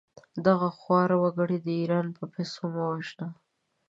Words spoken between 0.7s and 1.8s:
خوار وګړي د